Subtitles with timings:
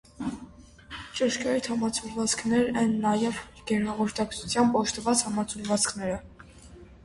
[1.19, 3.39] Ճշգրիտ համաձուլվածքներ են նաև
[3.73, 6.21] գերհաղորդականությամբ օժտված համաձուլվածքները։